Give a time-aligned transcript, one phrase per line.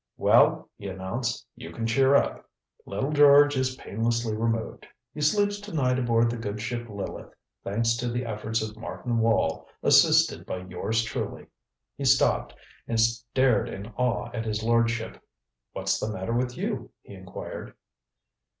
[0.17, 2.49] "Well," he announced, "you can cheer up.
[2.87, 4.87] Little George is painlessly removed.
[5.13, 7.31] He sleeps to night aboard the good ship Lileth,
[7.63, 11.45] thanks to the efforts of Martin Wall, assisted by yours truly."
[11.97, 12.55] He stopped,
[12.87, 15.21] and stared in awe at his lordship.
[15.73, 17.75] "What's the matter with you?" he inquired.